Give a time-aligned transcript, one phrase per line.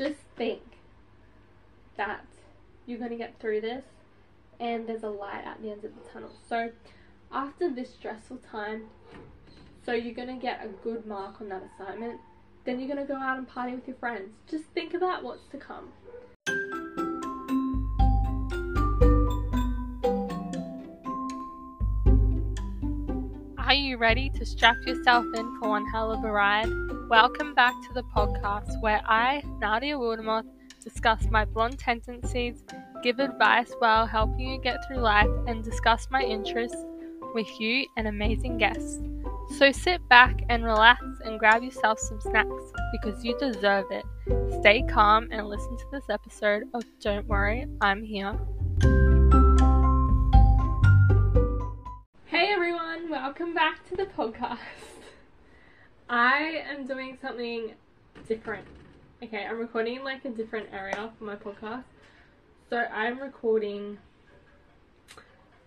[0.00, 0.62] just think
[1.98, 2.24] that
[2.86, 3.84] you're going to get through this
[4.58, 6.30] and there's a light at the end of the tunnel.
[6.48, 6.70] So
[7.30, 8.84] after this stressful time,
[9.84, 12.18] so you're going to get a good mark on that assignment,
[12.64, 14.30] then you're going to go out and party with your friends.
[14.50, 15.88] Just think about what's to come.
[24.00, 26.70] Ready to strap yourself in for one hell of a ride?
[27.10, 30.46] Welcome back to the podcast where I, Nadia Wildermoth,
[30.82, 32.64] discuss my blonde tendencies,
[33.02, 36.82] give advice while helping you get through life, and discuss my interests
[37.34, 39.00] with you and amazing guests.
[39.58, 44.06] So sit back and relax and grab yourself some snacks because you deserve it.
[44.60, 48.34] Stay calm and listen to this episode of Don't Worry, I'm Here.
[52.24, 54.58] Hey everyone, welcome back to the podcast.
[56.08, 57.72] I am doing something
[58.28, 58.64] different.
[59.20, 61.82] Okay, I'm recording in like a different area for my podcast.
[62.68, 63.98] So I'm recording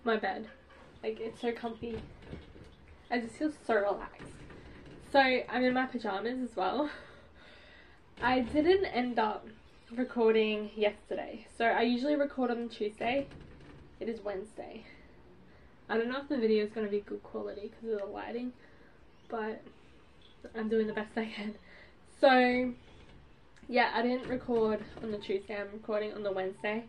[0.06, 0.48] my bed.
[1.04, 2.02] Like it's so comfy.
[3.12, 4.32] I just feel so relaxed.
[5.12, 6.90] So I'm in my pajamas as well.
[8.22, 9.46] I didn't end up
[9.94, 11.46] recording yesterday.
[11.58, 13.28] So I usually record on Tuesday.
[14.00, 14.86] It is Wednesday.
[15.94, 18.12] I don't know if the video is going to be good quality because of the
[18.12, 18.52] lighting,
[19.30, 19.62] but
[20.58, 21.54] I'm doing the best I can.
[22.20, 22.74] So,
[23.70, 26.86] yeah, I didn't record on the Tuesday, I'm recording on the Wednesday.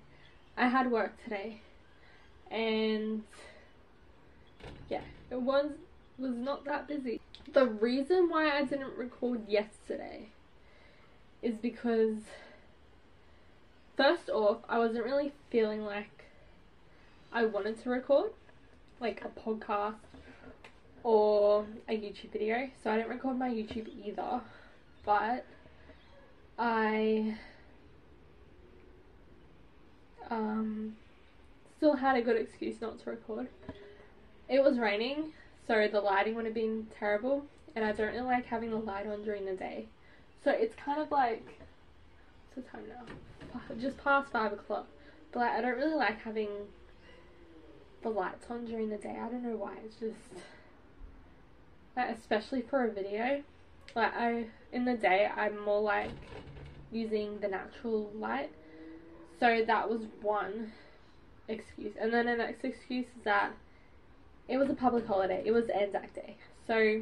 [0.56, 1.60] I had work today,
[2.50, 3.24] and
[4.88, 5.72] yeah, it was
[6.16, 7.20] was not that busy.
[7.52, 10.28] The reason why I didn't record yesterday
[11.42, 12.16] is because
[13.98, 16.24] first off, I wasn't really feeling like
[17.34, 18.30] I wanted to record
[19.00, 19.94] like a podcast
[21.02, 22.68] or a YouTube video.
[22.82, 24.40] So I didn't record my YouTube either,
[25.04, 25.44] but
[26.58, 27.36] I
[30.30, 30.96] um
[31.76, 33.48] still had a good excuse not to record.
[34.48, 35.32] It was raining,
[35.66, 37.44] so the lighting would have been terrible,
[37.74, 39.86] and I don't really like having the light on during the day.
[40.42, 41.60] So it's kind of like
[42.54, 43.74] what's the time now?
[43.80, 44.86] Just past five o'clock.
[45.32, 46.48] But like, I don't really like having
[48.04, 49.18] the lights on during the day.
[49.20, 49.74] I don't know why.
[49.84, 50.44] It's just
[51.96, 53.42] like, especially for a video.
[53.96, 56.10] Like I in the day I'm more like
[56.92, 58.52] using the natural light.
[59.40, 60.72] So that was one
[61.48, 61.94] excuse.
[62.00, 63.52] And then the next excuse is that
[64.48, 65.42] it was a public holiday.
[65.44, 66.36] It was Anzac Day.
[66.66, 67.00] So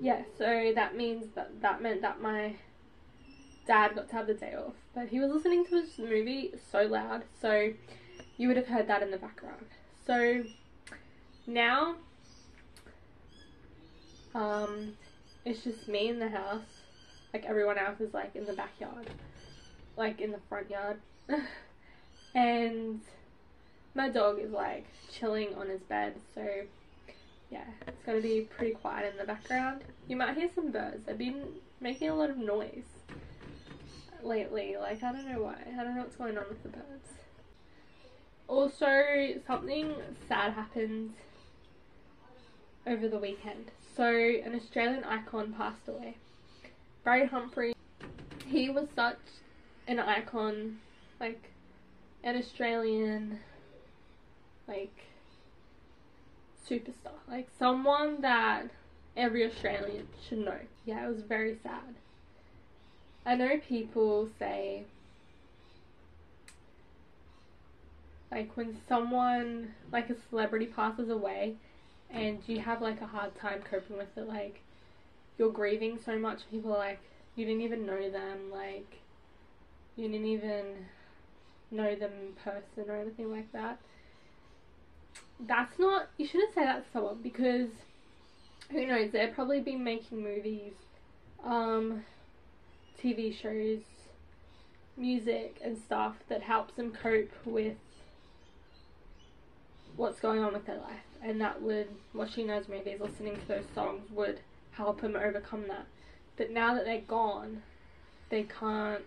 [0.00, 2.56] yeah, so that means that that meant that my
[3.66, 4.74] dad got to have the day off.
[4.94, 7.72] But he was listening to his movie so loud, so
[8.36, 9.66] you would have heard that in the background.
[10.06, 10.44] So
[11.46, 11.96] now
[14.34, 14.94] um
[15.44, 16.82] it's just me in the house.
[17.32, 19.10] Like everyone else is like in the backyard.
[19.96, 20.98] Like in the front yard.
[22.34, 23.00] and
[23.94, 26.44] my dog is like chilling on his bed, so
[27.50, 29.82] yeah, it's gonna be pretty quiet in the background.
[30.08, 31.06] You might hear some birds.
[31.06, 31.44] They've been
[31.80, 32.88] making a lot of noise
[34.22, 34.76] lately.
[34.80, 35.56] Like I don't know why.
[35.66, 37.10] I don't know what's going on with the birds.
[38.46, 39.94] Also, something
[40.28, 41.14] sad happened
[42.86, 43.70] over the weekend.
[43.96, 46.16] So, an Australian icon passed away.
[47.04, 47.74] Barry Humphrey.
[48.46, 49.18] He was such
[49.86, 50.78] an icon,
[51.20, 51.50] like
[52.22, 53.38] an Australian,
[54.68, 55.04] like
[56.68, 58.70] superstar, like someone that
[59.16, 60.58] every Australian should know.
[60.84, 61.94] Yeah, it was very sad.
[63.26, 64.84] I know people say
[68.34, 71.54] like when someone like a celebrity passes away
[72.10, 74.60] and you have like a hard time coping with it like
[75.38, 76.98] you're grieving so much people are like
[77.36, 78.98] you didn't even know them like
[79.96, 80.84] you didn't even
[81.70, 83.78] know them in person or anything like that.
[85.40, 87.68] That's not you shouldn't say that to someone because
[88.70, 90.72] who knows they've probably been making movies
[91.44, 92.02] um
[92.98, 93.80] tv shows
[94.96, 97.76] music and stuff that helps them cope with
[99.96, 103.64] what's going on with their life and that would watching those movies listening to those
[103.74, 104.40] songs would
[104.72, 105.86] help them overcome that.
[106.36, 107.62] But now that they're gone
[108.28, 109.04] they can't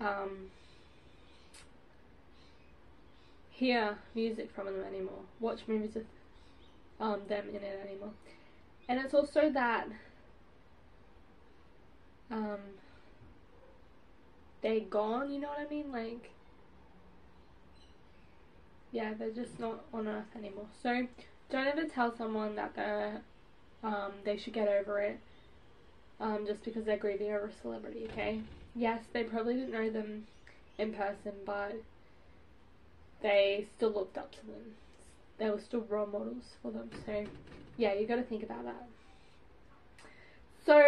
[0.00, 0.50] um,
[3.50, 6.06] hear music from them anymore watch movies with
[7.00, 8.12] um, them in it anymore.
[8.88, 9.86] And it's also that
[12.30, 12.58] um,
[14.62, 15.92] they're gone you know what I mean?
[15.92, 16.30] Like
[18.92, 20.66] yeah, they're just not on earth anymore.
[20.82, 21.06] So
[21.50, 23.20] don't ever tell someone that they're
[23.82, 25.20] um, they should get over it
[26.20, 28.40] um, just because they're grieving over a celebrity, okay?
[28.74, 30.26] Yes, they probably didn't know them
[30.78, 31.76] in person, but
[33.22, 34.74] they still looked up to them.
[35.38, 36.90] They were still role models for them.
[37.04, 37.24] So,
[37.76, 38.86] yeah, you got to think about that.
[40.64, 40.82] So,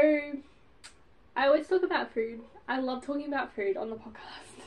[1.37, 2.41] I always talk about food.
[2.67, 4.58] I love talking about food on the podcast.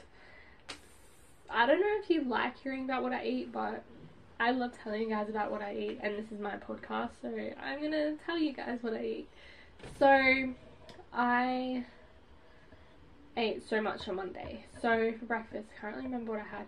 [1.54, 3.84] I don't know if you like hearing about what I eat, but
[4.40, 7.30] I love telling you guys about what I eat, and this is my podcast, so
[7.62, 9.28] I'm gonna tell you guys what I eat.
[10.00, 10.54] So,
[11.14, 11.84] I
[13.38, 14.66] ate so much on Monday.
[14.82, 16.66] So, for breakfast, I can't really remember what I had.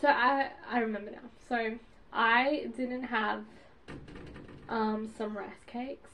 [0.00, 1.28] So, I, I remember now.
[1.48, 1.78] So,
[2.12, 3.44] I didn't have
[4.68, 6.10] um, some rice cakes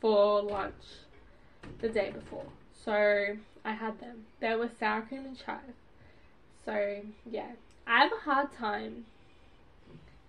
[0.00, 0.72] for lunch
[1.80, 2.46] the day before.
[2.84, 4.24] So, I had them.
[4.40, 5.74] They were sour cream and chive.
[6.66, 6.96] So,
[7.30, 7.52] yeah.
[7.86, 9.06] I have a hard time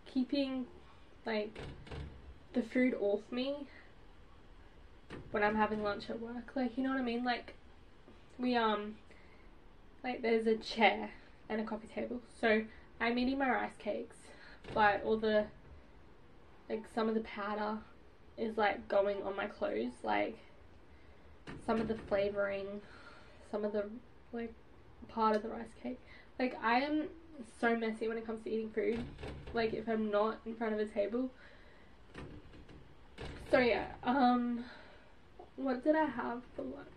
[0.06, 0.68] keeping,
[1.25, 1.57] like,
[2.54, 3.68] the food off me
[5.31, 6.51] when I'm having lunch at work.
[6.56, 7.24] Like, you know what I mean?
[7.24, 7.56] Like,
[8.38, 8.98] we, um,
[10.04, 11.10] like, there's a chair
[11.50, 12.22] and a coffee table.
[12.39, 12.62] So,
[13.01, 14.18] I'm eating my rice cakes,
[14.75, 15.45] but all the,
[16.69, 17.80] like, some of the powder
[18.38, 19.94] is, like, going on my clothes.
[20.04, 20.38] Like,
[21.66, 22.81] some of the flavoring,
[23.50, 23.86] some of the,
[24.31, 24.54] like,
[25.07, 26.00] part of the rice cake.
[26.39, 27.07] Like, I am
[27.60, 29.04] so messy when it comes to eating food.
[29.54, 31.31] Like, if I'm not in front of a table.
[33.50, 34.66] So, yeah, um,
[35.56, 36.88] what did I have for lunch?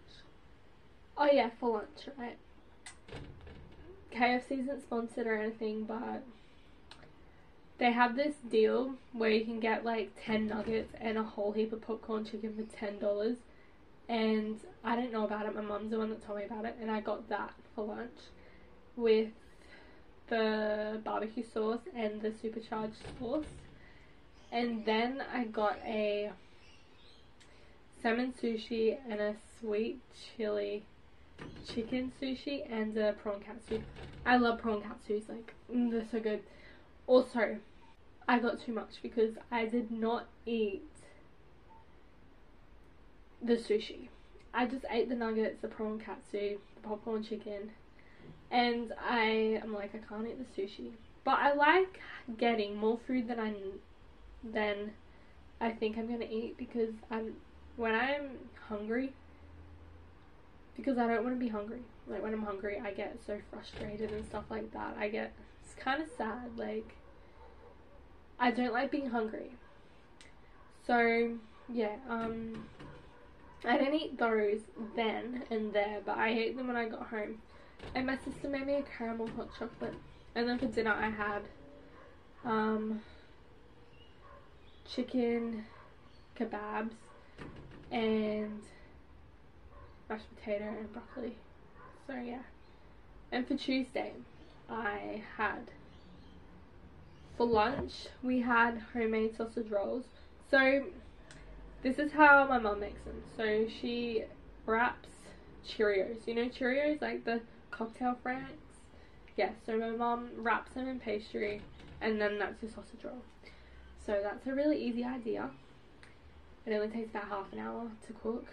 [1.17, 2.39] Oh yeah, for lunch, right?
[4.11, 6.25] KFC isn't sponsored or anything, but
[7.79, 11.73] they have this deal where you can get like 10 nuggets and a whole heap
[11.73, 13.37] of popcorn chicken for $10.
[14.09, 16.77] And I didn't know about it, my mum's the one that told me about it,
[16.81, 18.19] and I got that for lunch
[19.00, 19.29] with
[20.29, 23.47] the barbecue sauce and the supercharged sauce.
[24.52, 26.31] And then I got a
[28.02, 30.00] salmon sushi and a sweet
[30.37, 30.85] chili
[31.67, 33.82] chicken sushi and a prawn katsu.
[34.26, 36.43] I love prawn katsus, like, mm, they're so good.
[37.06, 37.56] Also,
[38.29, 40.82] I got too much because I did not eat
[43.43, 44.08] the sushi.
[44.53, 47.70] I just ate the nuggets, the prawn katsu, the popcorn chicken,
[48.50, 50.93] and I am like, I can't eat the sushi.
[51.25, 52.00] But I like
[52.38, 53.55] getting more food than I
[54.43, 54.93] than
[55.61, 57.35] I think I'm gonna eat because I'm
[57.76, 58.31] when I'm
[58.69, 59.12] hungry,
[60.76, 61.82] because I don't want to be hungry.
[62.08, 64.96] Like when I'm hungry, I get so frustrated and stuff like that.
[64.99, 65.32] I get
[65.62, 66.56] it's kind of sad.
[66.56, 66.96] Like
[68.38, 69.53] I don't like being hungry.
[70.87, 71.37] So
[71.69, 72.64] yeah, um,
[73.64, 74.61] I didn't eat those
[74.96, 77.38] then and there, but I ate them when I got home.
[77.94, 79.94] And my sister made me a caramel hot chocolate.
[80.35, 81.43] And then for dinner, I had
[82.44, 83.00] um,
[84.88, 85.65] chicken
[86.38, 86.93] kebabs
[87.91, 88.61] and
[90.09, 91.37] mashed potato and broccoli.
[92.06, 92.43] So yeah.
[93.32, 94.12] And for Tuesday,
[94.69, 95.71] I had
[97.37, 100.05] for lunch we had homemade sausage rolls.
[100.50, 100.85] So
[101.82, 103.23] this is how my mum makes them.
[103.37, 104.25] So she
[104.67, 105.09] wraps
[105.67, 106.27] Cheerios.
[106.27, 107.41] You know Cheerios like the
[107.81, 108.53] cocktail franks?
[109.37, 111.62] Yeah, so my mum wraps them in pastry
[112.03, 113.23] and then that's your sausage roll.
[114.05, 115.49] So that's a really easy idea.
[116.67, 118.47] It only takes about half an hour to cook.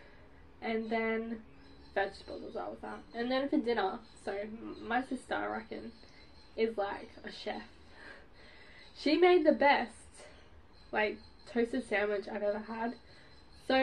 [0.62, 1.42] And then
[1.94, 3.00] vegetables as well with that.
[3.14, 4.34] And then for dinner, so
[4.82, 5.92] my sister, I reckon,
[6.56, 7.62] is like a chef.
[8.98, 9.92] She made the best,
[10.92, 11.18] like,
[11.52, 12.96] toasted sandwich I've ever had.
[13.68, 13.76] So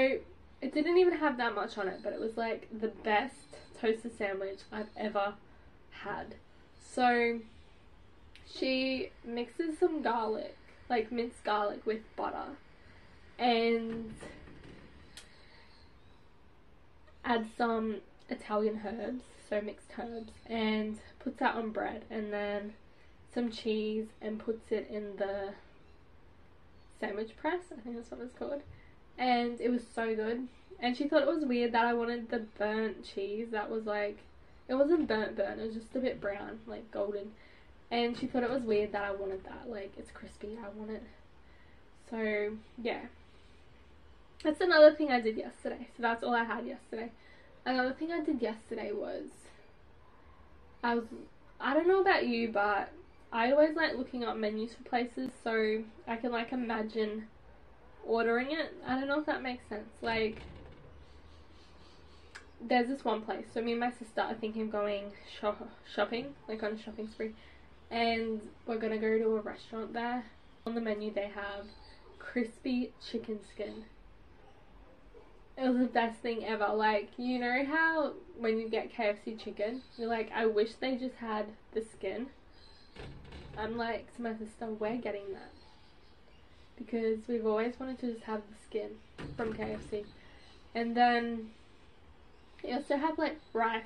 [0.62, 4.16] it didn't even have that much on it, but it was like the best toasted
[4.16, 5.34] sandwich I've ever
[5.90, 6.34] had.
[6.92, 7.40] So
[8.46, 10.56] she mixes some garlic,
[10.88, 12.56] like minced garlic with butter
[13.38, 14.14] and
[17.24, 17.96] add some
[18.28, 22.74] Italian herbs, so mixed herbs, and puts that on bread, and then
[23.32, 25.54] some cheese, and puts it in the
[27.00, 27.60] sandwich press.
[27.76, 28.62] I think that's what it's called.
[29.18, 30.48] And it was so good.
[30.84, 34.18] And she thought it was weird that I wanted the burnt cheese that was like,
[34.68, 37.32] it wasn't burnt burnt, it was just a bit brown, like golden.
[37.90, 40.90] And she thought it was weird that I wanted that, like it's crispy, I want
[40.90, 41.02] it.
[42.10, 43.00] So yeah,
[44.42, 45.88] that's another thing I did yesterday.
[45.96, 47.10] So that's all I had yesterday.
[47.64, 49.24] Another thing I did yesterday was
[50.82, 51.04] I was
[51.58, 52.92] I don't know about you, but
[53.32, 57.28] I always like looking up menus for places so I can like imagine
[58.06, 58.74] ordering it.
[58.86, 59.88] I don't know if that makes sense.
[60.02, 60.42] Like
[62.68, 63.46] there's this one place.
[63.52, 67.08] So me and my sister are thinking of going shop shopping, like on a shopping
[67.08, 67.34] spree,
[67.90, 70.24] and we're gonna go to a restaurant there.
[70.66, 71.66] On the menu they have
[72.18, 73.84] crispy chicken skin
[75.56, 76.68] it was the best thing ever.
[76.74, 81.16] Like, you know how when you get KFC chicken, you're like, I wish they just
[81.16, 82.26] had the skin.
[83.56, 85.52] I'm like to my sister, we're getting that.
[86.76, 88.90] Because we've always wanted to just have the skin
[89.36, 90.04] from KFC.
[90.74, 91.50] And then
[92.64, 93.82] you also have like rice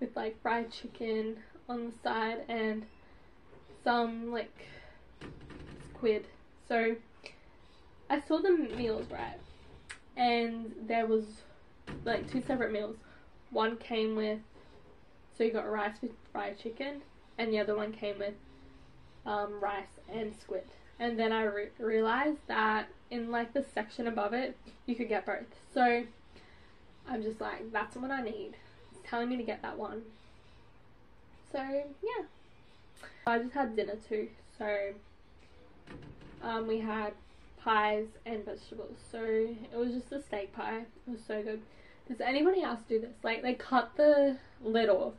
[0.00, 1.36] with like fried chicken
[1.68, 2.84] on the side and
[3.84, 4.66] some like
[5.88, 6.26] squid.
[6.68, 6.96] So
[8.08, 9.38] I saw the meals right
[10.16, 11.24] and there was
[12.04, 12.96] like two separate meals.
[13.50, 14.38] One came with
[15.36, 17.02] so you got rice with fried chicken
[17.38, 18.34] and the other one came with
[19.24, 20.64] um, rice and squid.
[20.98, 25.26] And then I re- realized that in like the section above it, you could get
[25.26, 25.46] both.
[25.72, 26.04] So
[27.08, 28.54] I'm just like, that's what I need.
[28.92, 30.02] It's telling me to get that one.
[31.50, 32.24] So yeah.
[33.26, 34.28] I just had dinner too.
[34.58, 34.92] So
[36.42, 37.12] um, we had
[37.62, 38.96] pies and vegetables.
[39.10, 40.84] So it was just a steak pie.
[41.06, 41.60] It was so good.
[42.08, 43.14] Does anybody else do this?
[43.22, 45.14] Like they cut the lid off,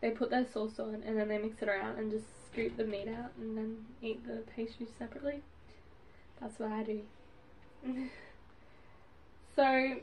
[0.00, 2.84] they put their sauce on, and then they mix it around and just scoop the
[2.84, 5.42] meat out and then eat the pastry separately.
[6.40, 7.00] That's what I do.
[9.56, 9.96] so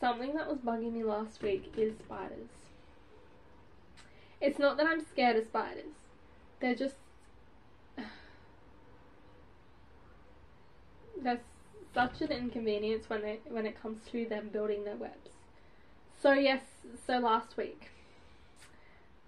[0.00, 2.48] something that was bugging me last week is spiders.
[4.40, 5.92] It's not that I'm scared of spiders.
[6.60, 6.96] They're just
[11.22, 11.40] there's
[11.92, 15.30] such an inconvenience when they when it comes to them building their webs.
[16.22, 16.62] So yes,
[17.06, 17.90] so last week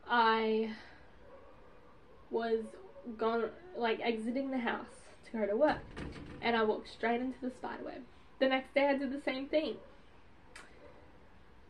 [0.09, 0.71] I
[2.31, 2.65] was
[3.19, 5.79] gone like exiting the house to go to work
[6.41, 8.03] and I walked straight into the spider web.
[8.39, 9.77] The next day I did the same thing.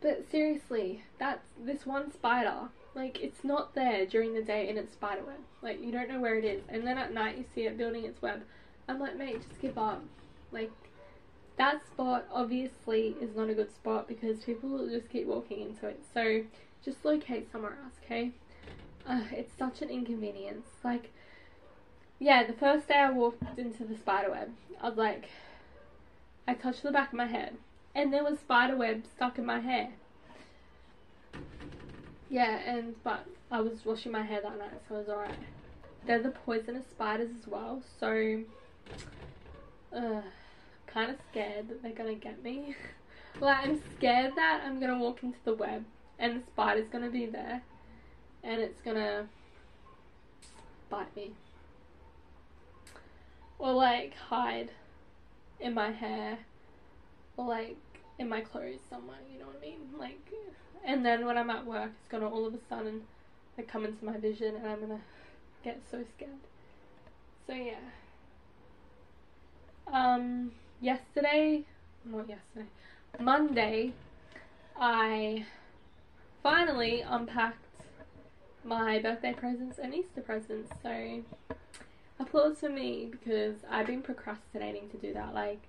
[0.02, 2.68] But seriously, that's this one spider.
[2.94, 5.38] Like it's not there during the day in its spider web.
[5.62, 6.62] Like you don't know where it is.
[6.68, 8.42] And then at night you see it building its web.
[8.88, 10.02] I'm like, mate, just give up.
[10.50, 10.71] Like,
[11.56, 15.87] that spot obviously is not a good spot because people will just keep walking into
[15.87, 16.02] it.
[16.12, 16.42] So,
[16.85, 18.32] just locate somewhere else, okay?
[19.06, 20.66] Uh, it's such an inconvenience.
[20.82, 21.12] Like,
[22.18, 25.28] yeah, the first day I walked into the spider web, I was like,
[26.47, 27.56] I touched the back of my head,
[27.94, 29.90] and there was spiderweb stuck in my hair.
[32.30, 35.34] Yeah, and but I was washing my hair that night, so it was alright.
[36.06, 38.42] They're the poisonous spiders as well, so
[39.94, 40.22] uh,
[40.87, 42.75] kind of scared that they're gonna get me.
[43.40, 45.84] like, I'm scared that I'm gonna walk into the web
[46.18, 47.62] and the spider's gonna be there
[48.42, 49.26] and it's gonna
[50.88, 51.32] bite me.
[53.58, 54.70] Or like hide
[55.61, 56.38] in my hair
[57.37, 57.77] like
[58.19, 59.81] in my clothes somewhere, you know what I mean?
[59.99, 60.21] Like,
[60.85, 63.03] and then when I'm at work, it's gonna all of a sudden
[63.57, 65.01] like come into my vision and I'm gonna
[65.65, 66.31] get so scared.
[67.47, 67.75] So yeah.
[69.93, 71.65] Um, yesterday,
[72.05, 72.67] not yesterday,
[73.21, 73.93] Monday,
[74.79, 75.45] I
[76.43, 77.59] finally unpacked
[78.65, 80.73] my birthday presents and Easter presents.
[80.83, 81.23] So,
[82.19, 85.35] applause for me because I've been procrastinating to do that.
[85.35, 85.61] Like,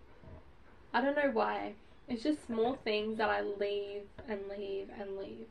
[0.94, 1.74] I don't know why.
[2.08, 5.48] It's just small things that I leave and leave and leave.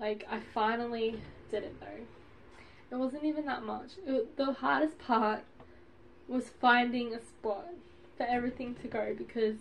[0.00, 2.96] Like, I finally did it though.
[2.96, 3.92] It wasn't even that much.
[4.06, 5.44] It, the hardest part
[6.28, 7.66] was finding a spot
[8.16, 9.56] for everything to go because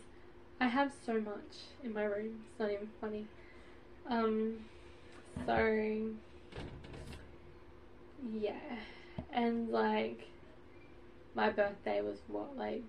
[0.60, 2.45] I have so much in my room.
[2.50, 3.25] It's not even funny.
[4.10, 4.60] Um,
[5.45, 6.00] so
[8.31, 8.77] yeah,
[9.33, 10.27] and like
[11.36, 12.83] my birthday was what like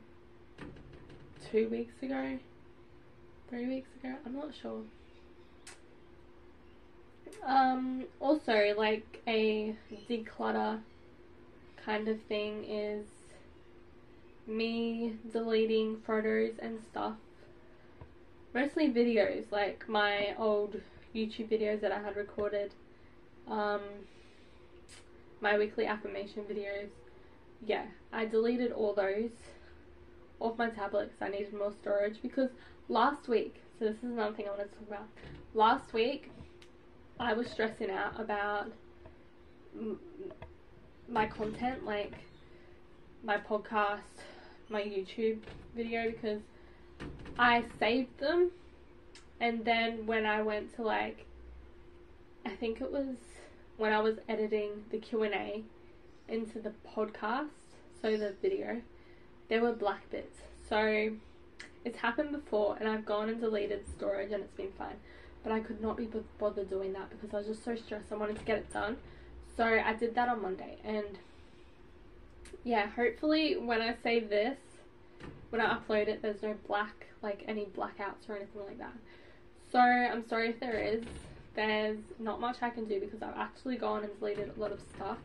[1.51, 2.39] two weeks ago,
[3.49, 4.15] three weeks ago.
[4.25, 4.83] I'm not sure.
[7.47, 9.75] Um, also like a
[10.09, 10.81] declutter
[11.85, 13.05] kind of thing is
[14.47, 17.15] me deleting photos and stuff.
[18.55, 20.81] Mostly videos, like my old
[21.15, 22.73] YouTube videos that I had recorded.
[23.49, 23.81] Um,
[25.41, 26.89] my weekly affirmation videos.
[27.67, 29.31] Yeah, I deleted all those
[30.41, 32.51] off my tablet because I needed more storage because
[32.89, 35.09] last week, so this is another thing I wanted to talk about.
[35.55, 36.31] Last week,
[37.19, 38.73] I was stressing out about
[41.09, 42.15] my content, like
[43.23, 44.01] my podcast,
[44.69, 45.39] my YouTube
[45.75, 46.41] video because
[47.39, 48.51] I saved them
[49.41, 51.27] and then when I went to like
[52.47, 53.17] I think it was
[53.77, 55.65] when I was editing the Q&A
[56.29, 57.49] into the podcast,
[58.01, 58.81] so the video,
[59.49, 60.39] there were black bits.
[60.69, 61.11] So
[61.85, 64.97] it's happened before and I've gone and deleted storage and it's been fine.
[65.43, 66.09] But I could not be
[66.39, 68.13] bothered doing that because I was just so stressed.
[68.13, 68.97] I wanted to get it done.
[69.57, 71.19] So I did that on Monday and
[72.65, 74.59] yeah, hopefully when I say this,
[75.51, 78.95] when I upload it, there's no black, like any blackouts or anything like that.
[79.71, 81.05] So I'm sorry if there is.
[81.55, 84.81] There's not much I can do because I've actually gone and deleted a lot of
[84.97, 85.19] stuff.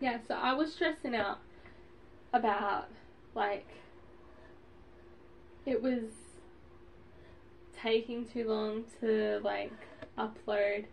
[0.00, 1.38] Yeah, so I was stressing out
[2.32, 2.88] about
[3.34, 3.66] like
[5.66, 6.04] it was
[7.80, 9.72] taking too long to like
[10.18, 10.84] upload.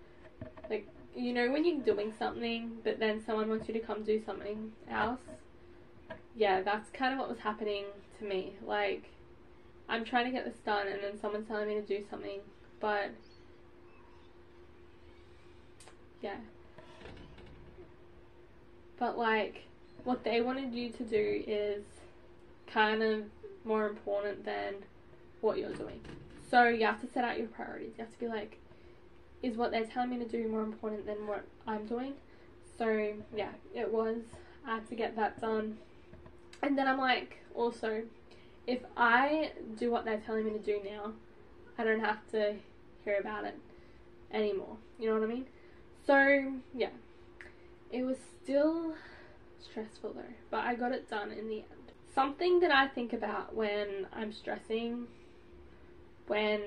[0.70, 4.22] Like you know when you're doing something but then someone wants you to come do
[4.26, 5.20] something else?
[6.36, 7.86] Yeah that's kind of what was happening
[8.20, 8.56] to me.
[8.66, 9.10] Like
[9.90, 12.40] i'm trying to get this done and then someone's telling me to do something
[12.80, 13.12] but
[16.22, 16.38] yeah.
[18.98, 19.66] But like
[20.04, 21.84] what they wanted you to do is
[22.74, 23.24] kind of
[23.64, 24.76] more important than
[25.42, 26.00] what you're doing
[26.50, 28.58] so you have to set out your priorities you have to be like
[29.44, 32.14] is what they're telling me to do more important than what I'm doing?
[32.78, 34.18] So yeah, it was.
[34.66, 35.78] I had to get that done.
[36.62, 38.04] And then I'm like, also,
[38.68, 41.14] if I do what they're telling me to do now,
[41.78, 42.56] I don't have to
[43.04, 43.58] hear about it
[44.32, 44.78] anymore.
[45.00, 45.46] You know what I mean?
[46.06, 46.90] So yeah,
[47.92, 48.94] it was still
[49.60, 51.81] stressful though, but I got it done in the end.
[52.14, 55.08] Something that I think about when I'm stressing,
[56.28, 56.62] when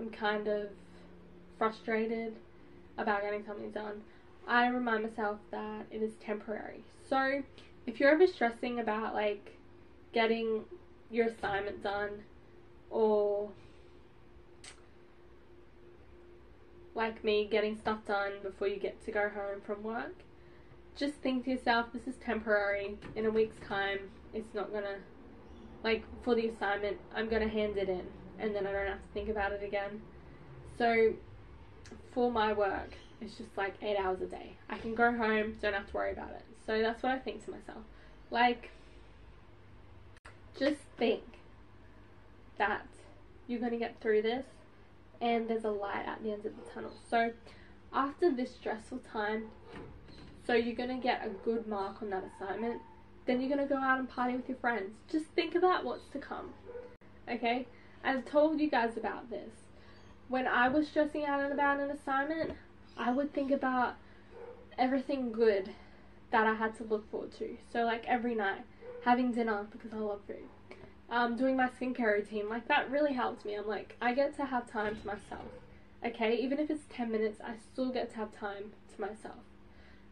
[0.00, 0.68] I'm kind of
[1.56, 2.34] frustrated
[2.96, 4.02] about getting something done,
[4.46, 6.82] I remind myself that it is temporary.
[7.08, 7.42] So
[7.86, 9.56] if you're ever stressing about like
[10.12, 10.64] getting
[11.10, 12.22] your assignment done
[12.90, 13.50] or
[16.94, 20.14] like me getting stuff done before you get to go home from work,
[20.98, 22.98] just think to yourself, this is temporary.
[23.14, 23.98] In a week's time,
[24.34, 24.98] it's not gonna,
[25.84, 28.04] like, for the assignment, I'm gonna hand it in
[28.38, 30.02] and then I don't have to think about it again.
[30.76, 31.12] So
[32.12, 34.56] for my work, it's just like eight hours a day.
[34.68, 36.44] I can go home, don't have to worry about it.
[36.66, 37.84] So that's what I think to myself.
[38.30, 38.70] Like,
[40.58, 41.22] just think
[42.58, 42.86] that
[43.46, 44.46] you're to get through this
[45.20, 46.92] and there's a light at the end of the tunnel.
[47.08, 47.32] So
[47.92, 49.46] after this stressful time,
[50.48, 52.80] so you're going to get a good mark on that assignment,
[53.26, 54.92] then you're going to go out and party with your friends.
[55.12, 56.54] Just think about what's to come.
[57.30, 57.66] Okay?
[58.02, 59.50] I've told you guys about this.
[60.28, 62.52] When I was stressing out about an assignment,
[62.96, 63.96] I would think about
[64.78, 65.68] everything good
[66.30, 67.58] that I had to look forward to.
[67.70, 68.62] So like every night,
[69.04, 70.48] having dinner because I love food.
[71.10, 73.54] Um, doing my skincare routine, like that really helps me.
[73.54, 75.50] I'm like, I get to have time to myself.
[76.04, 79.47] Okay, even if it's 10 minutes, I still get to have time to myself.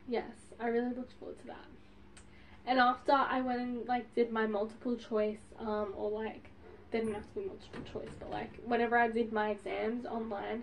[0.09, 1.67] Yes, I really looked forward to that.
[2.67, 6.51] And after I went and like did my multiple choice, um, or like
[6.91, 10.63] they didn't have to be multiple choice, but like whenever I did my exams online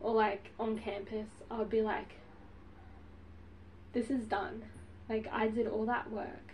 [0.00, 2.14] or like on campus, I would be like,
[3.92, 4.62] this is done.
[5.08, 6.52] Like I did all that work,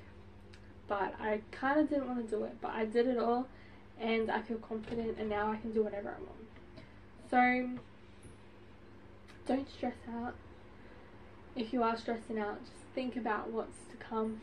[0.86, 3.46] but I kind of didn't want to do it, but I did it all
[4.00, 6.38] and I feel confident and now I can do whatever I want.
[7.30, 7.78] So
[9.46, 10.34] don't stress out.
[11.58, 14.40] If you are stressing out, just think about what's to come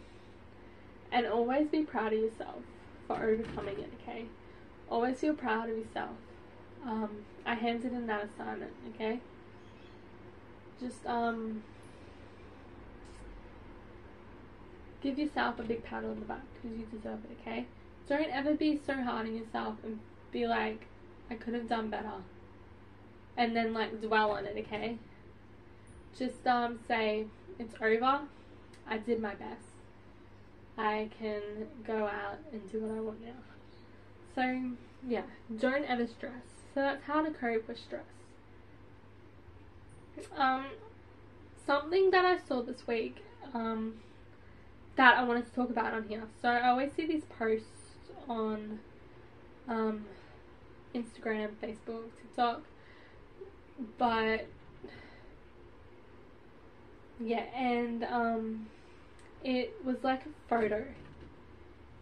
[1.13, 2.61] and always be proud of yourself
[3.07, 4.25] for overcoming it, okay?
[4.89, 6.17] Always feel proud of yourself.
[6.85, 9.21] Um, I handed in that assignment, okay?
[10.77, 11.61] Just, um,
[15.01, 17.65] give yourself a big pat on the back because you deserve it, okay?
[18.09, 19.99] Don't ever be so hard on yourself and
[20.33, 20.85] be like,
[21.31, 22.11] I could have done better.
[23.37, 24.97] And then, like, dwell on it, okay?
[26.17, 27.25] Just, um, say,
[27.59, 28.21] it's over.
[28.87, 29.61] I did my best.
[30.77, 31.41] I can
[31.85, 33.33] go out and do what I want now.
[34.33, 34.71] So,
[35.07, 35.23] yeah,
[35.57, 36.43] don't ever stress.
[36.73, 38.03] So that's how to cope with stress.
[40.35, 40.65] Um,
[41.65, 43.23] something that I saw this week,
[43.53, 43.95] um,
[44.95, 46.23] that I wanted to talk about on here.
[46.41, 47.67] So I always see these posts
[48.27, 48.79] on,
[49.67, 50.05] um,
[50.93, 52.63] Instagram, Facebook, TikTok,
[53.97, 54.47] but
[57.19, 58.67] yeah, and um,
[59.43, 60.83] it was like a photo,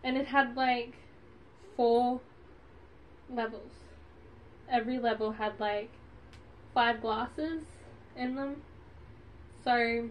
[0.03, 0.93] and it had like
[1.75, 2.19] four
[3.29, 3.71] levels.
[4.69, 5.89] Every level had like
[6.73, 7.63] five glasses
[8.15, 8.55] in them.
[9.63, 10.09] So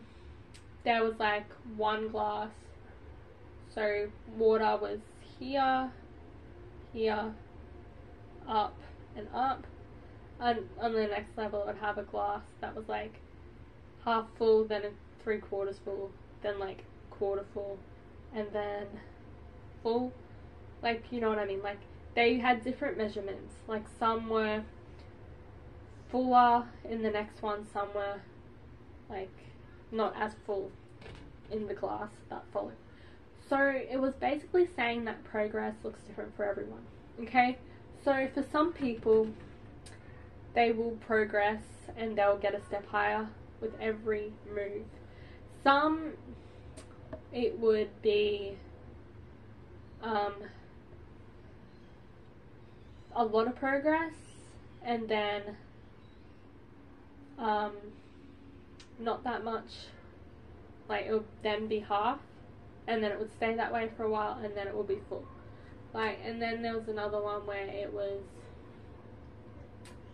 [0.84, 2.50] there was like one glass.
[3.74, 5.00] So water was
[5.38, 5.90] here,
[6.92, 7.32] here,
[8.48, 8.78] up,
[9.16, 9.66] and up.
[10.40, 13.21] And on the next level, it would have a glass that was like
[14.04, 14.82] half full, then
[15.22, 16.10] three quarters full,
[16.42, 17.78] then like quarter full,
[18.34, 18.86] and then
[19.82, 20.12] full
[20.82, 21.62] like, you know what I mean?
[21.62, 21.78] Like,
[22.14, 23.54] they had different measurements.
[23.68, 24.62] Like, some were
[26.10, 28.20] fuller in the next one, some were,
[29.08, 29.30] like,
[29.90, 30.70] not as full
[31.50, 32.76] in the glass that followed.
[33.48, 36.82] So it was basically saying that progress looks different for everyone.
[37.20, 37.58] Okay?
[38.04, 39.28] So for some people,
[40.54, 41.62] they will progress
[41.96, 43.28] and they'll get a step higher
[43.62, 44.84] with every move.
[45.62, 46.12] Some,
[47.32, 48.58] it would be
[50.02, 50.34] um,
[53.14, 54.12] a lot of progress
[54.84, 55.42] and then
[57.38, 57.72] um,
[58.98, 59.70] not that much.
[60.88, 62.18] Like it would then be half,
[62.86, 64.98] and then it would stay that way for a while, and then it would be
[65.08, 65.24] full.
[65.94, 68.20] Like, and then there was another one where it was,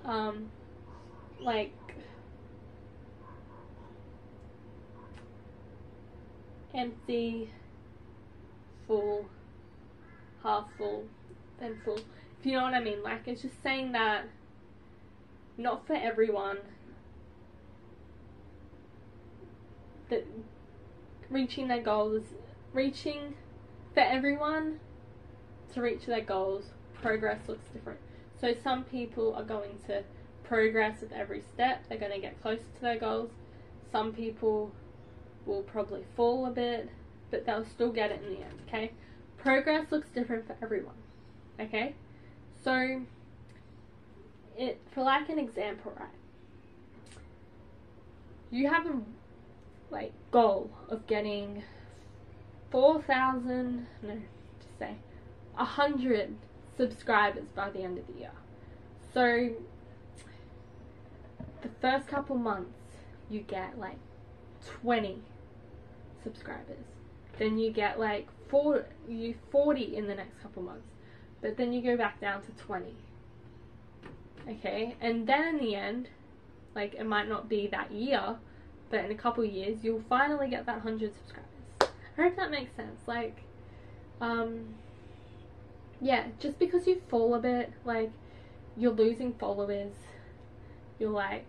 [0.04, 0.50] um,
[1.40, 1.72] like
[6.78, 7.50] empty,
[8.86, 9.26] full,
[10.42, 11.04] half full,
[11.60, 11.98] then full.
[12.40, 14.24] If you know what I mean, like it's just saying that
[15.56, 16.58] not for everyone
[20.08, 20.24] that
[21.28, 22.28] reaching their goals is
[22.72, 23.34] reaching
[23.92, 24.78] for everyone
[25.74, 26.66] to reach their goals
[27.02, 27.98] progress looks different
[28.40, 30.02] so some people are going to
[30.44, 33.30] progress with every step they're going to get closer to their goals
[33.92, 34.70] some people
[35.48, 36.88] will probably fall a bit
[37.30, 38.92] but they'll still get it in the end okay?
[39.36, 40.94] Progress looks different for everyone
[41.60, 41.94] okay?
[42.62, 43.02] So
[44.56, 46.08] it for like an example right?
[48.50, 49.00] You have a
[49.90, 51.62] like goal of getting
[52.70, 54.14] 4,000, no,
[54.60, 54.96] just say,
[55.54, 56.34] 100
[56.76, 58.30] subscribers by the end of the year.
[59.14, 59.50] So,
[61.62, 62.70] the first couple months,
[63.30, 63.98] you get like
[64.82, 65.22] 20
[66.28, 66.84] subscribers.
[67.38, 70.88] Then you get like 4, you 40 in the next couple months.
[71.40, 72.94] But then you go back down to 20.
[74.48, 76.08] Okay, and then in the end,
[76.74, 78.36] like it might not be that year,
[78.90, 81.92] but in a couple years you'll finally get that 100 subscribers.
[82.16, 83.00] I hope that makes sense.
[83.06, 83.42] Like,
[84.20, 84.74] um,
[86.00, 88.10] yeah, just because you fall a bit, like,
[88.76, 89.92] you're losing followers,
[90.98, 91.46] you're like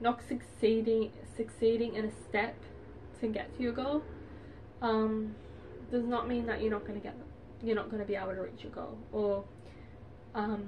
[0.00, 2.56] not succeeding succeeding in a step
[3.22, 4.02] to get to your goal,
[4.82, 5.34] um,
[5.90, 7.14] does not mean that you're not gonna get
[7.62, 9.44] you're not gonna be able to reach your goal or
[10.34, 10.64] um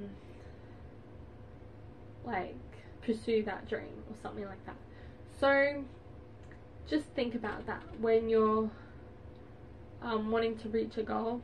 [2.25, 2.55] like
[3.05, 4.77] pursue that dream or something like that.
[5.40, 5.85] So
[6.87, 7.83] just think about that.
[8.01, 8.71] When you're
[10.01, 11.40] um, wanting to reach a goal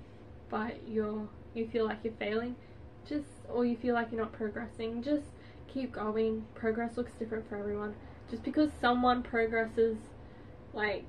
[0.48, 2.54] but you're you feel like you're failing
[3.08, 5.26] just or you feel like you're not progressing just
[5.72, 6.44] keep going.
[6.54, 7.94] Progress looks different for everyone.
[8.30, 9.96] Just because someone progresses
[10.72, 11.04] like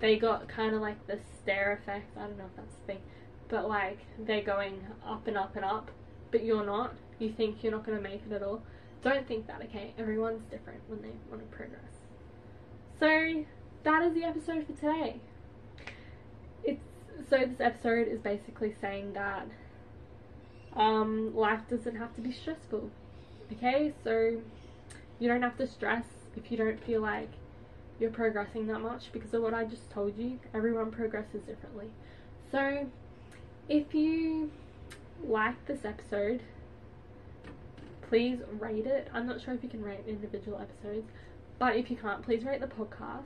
[0.00, 3.02] they got kind of like the stair effect I don't know if that's the thing
[3.48, 5.90] but like they're going up and up and up
[6.30, 8.62] but you're not you think you're not going to make it at all
[9.02, 9.94] don't think that, okay?
[9.98, 11.80] Everyone's different when they want to progress.
[12.98, 13.44] So,
[13.82, 15.20] that is the episode for today.
[16.64, 16.82] It's
[17.28, 19.46] so this episode is basically saying that
[20.76, 22.90] um, life doesn't have to be stressful.
[23.52, 24.40] Okay, so
[25.18, 26.04] you don't have to stress
[26.36, 27.30] if you don't feel like
[28.00, 30.40] you're progressing that much because of what I just told you.
[30.54, 31.90] Everyone progresses differently.
[32.50, 32.86] So,
[33.68, 34.50] if you
[35.22, 36.40] like this episode,
[38.08, 39.08] please rate it.
[39.12, 41.06] I'm not sure if you can rate individual episodes,
[41.58, 43.22] but if you can't, please rate the podcast.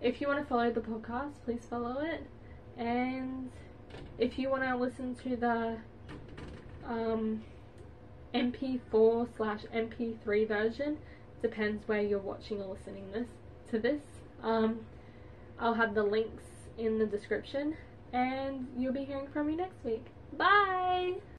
[0.00, 2.24] If you want to follow the podcast, please follow it.
[2.78, 3.50] And
[4.18, 5.76] if you want to listen to the
[6.86, 7.42] um,
[8.34, 10.96] MP4 slash MP3 version,
[11.42, 13.28] depends where you're watching or listening this
[13.70, 14.02] to this.
[14.42, 14.80] Um,
[15.58, 16.44] I'll have the links
[16.78, 17.76] in the description,
[18.12, 20.06] and you'll be hearing from me next week.
[20.36, 21.14] Bye!